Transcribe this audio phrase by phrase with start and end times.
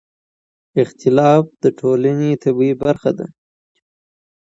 [0.83, 3.27] اختلاف د ټولنې طبیعي برخه ده